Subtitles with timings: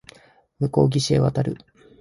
[0.57, 1.57] 向こう岸へ渡る